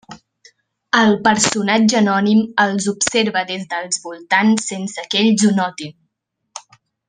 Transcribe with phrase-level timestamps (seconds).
[1.01, 5.99] El personatge anònim els observa des dels voltants sense que ells ho notin.